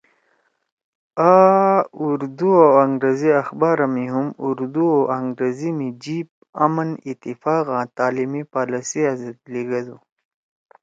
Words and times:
آ 1.31 1.33
ارود 2.03 2.39
او 2.43 2.73
أنگریزی 2.83 3.29
اخبارا 3.41 3.87
می 3.93 4.05
ہُم 4.13 4.27
اردو 4.45 4.83
او 4.93 5.01
انگریزی 5.17 5.71
می 5.77 5.89
جیِب، 6.03 6.27
آمن، 6.63 6.89
اتفاق 7.09 7.65
آں 7.77 7.85
تعلیمی 7.97 8.41
پالیسیا 8.53 9.09
زید 9.19 9.39
لیِگدُو۔ 9.51 9.97